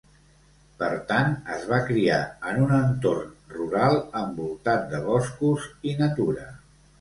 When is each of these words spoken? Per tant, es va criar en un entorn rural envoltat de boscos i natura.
Per 0.77 0.87
tant, 1.09 1.35
es 1.55 1.67
va 1.71 1.79
criar 1.89 2.17
en 2.53 2.61
un 2.63 2.73
entorn 2.77 3.29
rural 3.59 3.99
envoltat 4.23 4.89
de 4.95 5.03
boscos 5.05 5.69
i 5.93 5.95
natura. 6.03 6.49